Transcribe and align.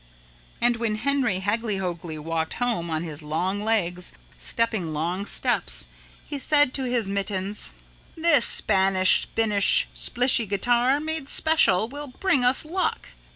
And 0.59 0.77
when 0.77 0.95
Henry 0.95 1.41
Hagglyhoagly 1.41 2.17
walked 2.17 2.55
home 2.55 2.89
on 2.89 3.03
his 3.03 3.21
long 3.21 3.63
legs 3.63 4.13
stepping 4.39 4.93
long 4.95 5.27
steps, 5.27 5.85
he 6.27 6.39
said 6.39 6.73
to 6.73 6.85
his 6.89 7.07
mittens, 7.07 7.71
"This 8.17 8.47
Spanish 8.47 9.21
Spinnish 9.27 9.85
Splishy 9.93 10.47
guitar 10.49 10.99
made 10.99 11.29
special 11.29 11.87
will 11.87 12.07
bring 12.07 12.43
us 12.43 12.65
luck." 12.65 13.09